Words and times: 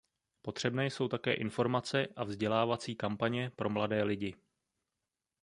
Potřebné 0.41 0.85
jsou 0.85 1.07
také 1.07 1.33
informace 1.33 2.07
a 2.15 2.23
vzdělávací 2.23 2.95
kampaně 2.95 3.51
pro 3.55 3.69
mladé 3.69 4.03
lidi. 4.03 4.35